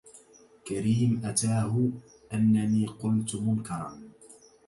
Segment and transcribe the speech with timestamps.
[0.67, 1.89] كريم أتاه
[2.33, 4.01] أنني قلت منكرا